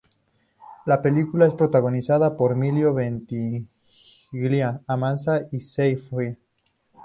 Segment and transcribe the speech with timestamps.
[0.87, 3.67] La película es protagonizada por Milo Ventimiglia
[4.31, 6.37] y Amanda Seyfried.